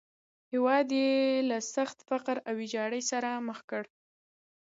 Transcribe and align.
هېواد 0.51 0.87
یې 0.99 1.11
له 1.49 1.57
سخت 1.75 1.97
فقر 2.09 2.35
او 2.47 2.53
ویجاړۍ 2.59 3.01
سره 3.11 3.29
مخ 3.47 3.59
کړ. 3.69 3.83